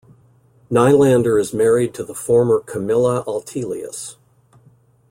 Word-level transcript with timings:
Nylander 0.71 1.39
is 1.39 1.53
married 1.53 1.93
to 1.93 2.03
the 2.03 2.15
former 2.15 2.59
Camilla 2.61 3.23
Altelius. 3.27 4.15